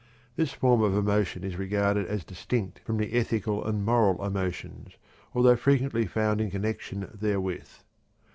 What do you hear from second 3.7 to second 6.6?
moral emotions, although frequently found in